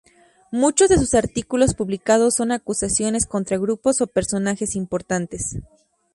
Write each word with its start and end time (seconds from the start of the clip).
Muchos 0.51 0.89
de 0.89 0.97
sus 0.97 1.13
artículos 1.13 1.75
publicados 1.75 2.33
son 2.33 2.51
acusaciones 2.51 3.27
contra 3.27 3.57
grupos 3.59 4.01
o 4.01 4.07
personajes 4.07 4.75
importantes. 4.75 5.57